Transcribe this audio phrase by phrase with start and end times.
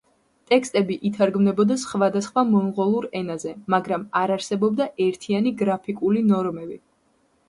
[0.51, 6.79] ტექსტები ითარგმნებოდა სხვადასხვა მონღოლურ ენაზე, მაგრამ არ არსებობდა ერთიანი გრაფიკული ნორმები.